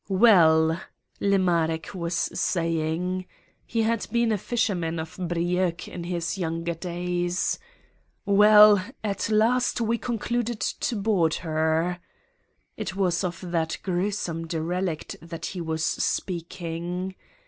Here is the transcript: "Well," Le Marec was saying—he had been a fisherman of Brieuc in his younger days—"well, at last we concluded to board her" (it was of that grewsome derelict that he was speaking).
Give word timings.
"Well," 0.09 0.81
Le 1.19 1.37
Marec 1.37 1.93
was 1.93 2.15
saying—he 2.15 3.81
had 3.83 4.07
been 4.11 4.31
a 4.31 4.37
fisherman 4.39 4.97
of 4.99 5.15
Brieuc 5.19 5.87
in 5.87 6.05
his 6.05 6.39
younger 6.39 6.73
days—"well, 6.73 8.83
at 9.03 9.29
last 9.29 9.79
we 9.79 9.99
concluded 9.99 10.59
to 10.61 10.95
board 10.95 11.35
her" 11.45 11.99
(it 12.75 12.95
was 12.95 13.23
of 13.23 13.51
that 13.51 13.77
grewsome 13.83 14.47
derelict 14.47 15.17
that 15.21 15.45
he 15.45 15.61
was 15.61 15.85
speaking). 15.85 17.13